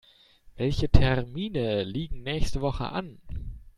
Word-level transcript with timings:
Welche 0.57 0.89
Termine 0.89 1.83
liegen 1.83 2.23
nächste 2.23 2.61
Woche 2.61 2.89
an? 2.91 3.19